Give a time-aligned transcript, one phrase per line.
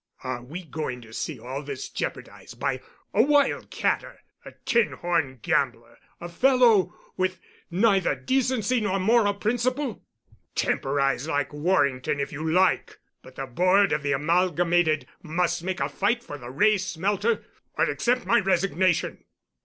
[0.23, 2.81] Are we going to see all this jeopardized by
[3.13, 7.39] a wild catter, a tin horn gambler, a fellow with
[7.69, 10.03] neither decency nor moral principle?
[10.55, 15.87] Temporize like Warrington if you like, but the Board of the Amalgamated must make a
[15.87, 19.23] fight for the Wray smelter—or accept my resignation."